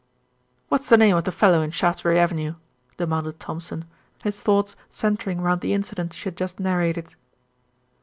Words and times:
"What's 0.67 0.89
the 0.89 0.97
name 0.97 1.15
of 1.15 1.25
the 1.25 1.31
fellow 1.31 1.61
in 1.61 1.69
Shaftesbury 1.69 2.17
Avenue?" 2.19 2.55
demanded 2.97 3.39
Thompson, 3.39 3.85
his 4.23 4.41
thoughts 4.41 4.75
centring 4.89 5.41
round 5.41 5.61
the 5.61 5.73
incident 5.75 6.13
she 6.13 6.23
had 6.23 6.37
just 6.37 6.59
narrated. 6.59 7.13